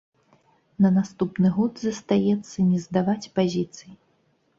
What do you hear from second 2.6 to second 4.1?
не здаваць пазіцыі.